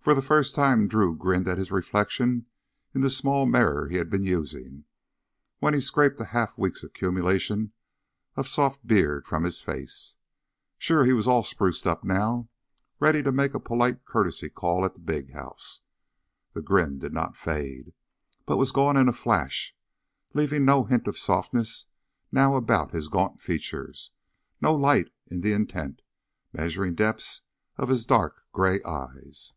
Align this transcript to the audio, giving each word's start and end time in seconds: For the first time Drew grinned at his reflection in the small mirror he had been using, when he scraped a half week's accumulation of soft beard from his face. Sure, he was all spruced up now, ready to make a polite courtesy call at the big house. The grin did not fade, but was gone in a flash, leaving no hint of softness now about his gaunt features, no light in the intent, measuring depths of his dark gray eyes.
For 0.00 0.14
the 0.14 0.22
first 0.22 0.54
time 0.54 0.88
Drew 0.88 1.14
grinned 1.14 1.46
at 1.48 1.58
his 1.58 1.70
reflection 1.70 2.46
in 2.94 3.02
the 3.02 3.10
small 3.10 3.44
mirror 3.44 3.88
he 3.88 3.96
had 3.98 4.08
been 4.08 4.22
using, 4.22 4.86
when 5.58 5.74
he 5.74 5.82
scraped 5.82 6.18
a 6.18 6.24
half 6.32 6.56
week's 6.56 6.82
accumulation 6.82 7.72
of 8.34 8.48
soft 8.48 8.86
beard 8.86 9.26
from 9.26 9.44
his 9.44 9.60
face. 9.60 10.16
Sure, 10.78 11.04
he 11.04 11.12
was 11.12 11.28
all 11.28 11.44
spruced 11.44 11.86
up 11.86 12.04
now, 12.04 12.48
ready 12.98 13.22
to 13.22 13.30
make 13.30 13.52
a 13.52 13.60
polite 13.60 14.06
courtesy 14.06 14.48
call 14.48 14.82
at 14.86 14.94
the 14.94 15.00
big 15.00 15.34
house. 15.34 15.82
The 16.54 16.62
grin 16.62 16.98
did 16.98 17.12
not 17.12 17.36
fade, 17.36 17.92
but 18.46 18.56
was 18.56 18.72
gone 18.72 18.96
in 18.96 19.08
a 19.08 19.12
flash, 19.12 19.76
leaving 20.32 20.64
no 20.64 20.84
hint 20.84 21.06
of 21.06 21.18
softness 21.18 21.84
now 22.32 22.56
about 22.56 22.92
his 22.92 23.08
gaunt 23.08 23.42
features, 23.42 24.12
no 24.62 24.74
light 24.74 25.10
in 25.26 25.42
the 25.42 25.52
intent, 25.52 26.00
measuring 26.54 26.94
depths 26.94 27.42
of 27.76 27.90
his 27.90 28.06
dark 28.06 28.44
gray 28.52 28.82
eyes. 28.84 29.52